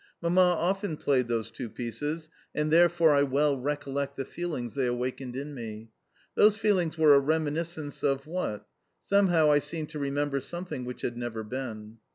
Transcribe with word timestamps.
Mamma 0.19 0.55
often 0.59 0.97
played 0.97 1.27
those 1.27 1.51
two 1.51 1.69
pieces, 1.69 2.27
and 2.55 2.71
therefore 2.73 3.11
I 3.13 3.21
well 3.21 3.59
recollect 3.59 4.15
the 4.17 4.25
feelings 4.25 4.73
they 4.73 4.87
awakened 4.87 5.35
in 5.35 5.53
me. 5.53 5.91
Those 6.33 6.57
feelings 6.57 6.97
were 6.97 7.13
a 7.13 7.19
reminiscence 7.19 8.01
of 8.01 8.25
what? 8.25 8.65
Somehow 9.03 9.51
I 9.51 9.59
seemed 9.59 9.89
to 9.91 9.99
remember 9.99 10.39
something 10.39 10.85
which 10.85 11.01
had 11.03 11.17
never 11.17 11.43
been. 11.43 11.99